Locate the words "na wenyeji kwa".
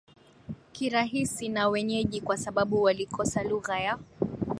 1.49-2.37